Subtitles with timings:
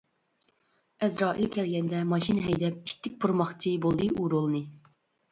[1.07, 4.63] ئەزرائىل كەلگەندە ماشىنا ھەيدەپ، ئىتتىك بۇرىماقچى بولدى ئۇ رولنى.